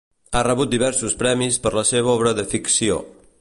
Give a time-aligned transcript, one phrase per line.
[0.37, 2.99] Ha rebut diversos premis per la seva obra de ficció.